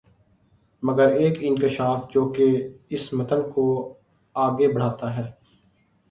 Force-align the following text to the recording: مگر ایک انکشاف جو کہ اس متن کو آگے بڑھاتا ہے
مگر 0.83 1.11
ایک 1.13 1.37
انکشاف 1.41 2.09
جو 2.13 2.27
کہ 2.29 2.47
اس 2.89 3.11
متن 3.13 3.41
کو 3.51 3.65
آگے 4.35 4.67
بڑھاتا 4.73 5.15
ہے 5.17 5.23